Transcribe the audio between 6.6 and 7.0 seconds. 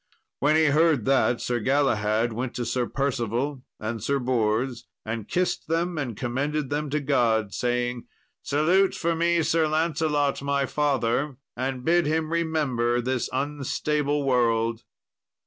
them to